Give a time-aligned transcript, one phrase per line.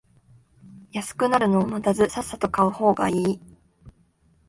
[0.93, 3.39] 安くなるのを待たずさっさと買う方がいい